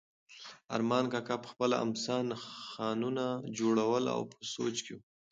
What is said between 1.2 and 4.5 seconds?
په خپله امسا نښانونه جوړول او په